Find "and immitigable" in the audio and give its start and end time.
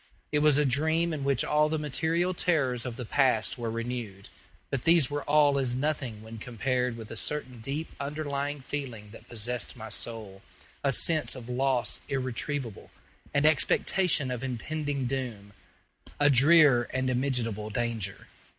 16.91-17.69